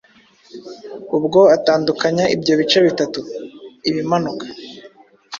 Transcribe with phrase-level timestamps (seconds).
[1.17, 3.19] ubwo atandukanya ibyo bice bitatu-
[3.89, 4.45] Ibimanuka,